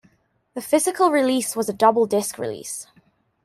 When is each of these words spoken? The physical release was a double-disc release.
The 0.55 0.63
physical 0.63 1.11
release 1.11 1.55
was 1.55 1.69
a 1.69 1.73
double-disc 1.73 2.39
release. 2.39 2.87